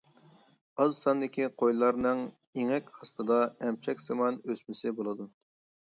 [0.83, 2.25] ئاز ساندىكى قويلارنىڭ
[2.63, 5.35] ئېڭەك ئاستىدا ئەمچەكسىمان ئۆسمىسى بولىدۇ.